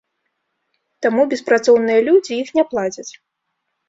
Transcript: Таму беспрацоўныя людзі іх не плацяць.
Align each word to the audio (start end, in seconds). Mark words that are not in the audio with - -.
Таму 1.05 1.25
беспрацоўныя 1.33 1.99
людзі 2.07 2.33
іх 2.45 2.49
не 2.57 2.65
плацяць. 2.73 3.07